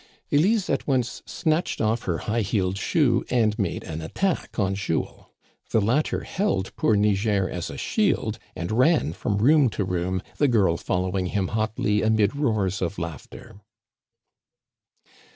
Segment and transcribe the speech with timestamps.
[0.31, 5.25] Elise at once snatched off" her high heeled shoe, and made an attack on Jules.
[5.69, 10.47] The latter held poor Niger as a shield, and ran from room to room, the
[10.47, 13.61] girl follow ing him hotly amid roars of laughter.